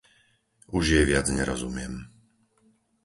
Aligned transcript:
Už 0.77 0.83
jej 0.97 1.05
viac 1.11 1.27
nerozumiem. 1.37 1.93